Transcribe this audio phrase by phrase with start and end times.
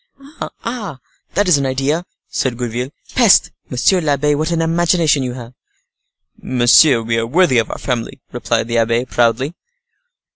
[0.65, 0.99] "Ah!
[1.35, 2.89] that is an idea," said Gourville.
[3.13, 3.51] "Peste!
[3.69, 5.53] monsieur l'abbe, what an imagination you have!"
[6.41, 9.53] "Monsieur, we are worthy of our family," replied the abbe, proudly.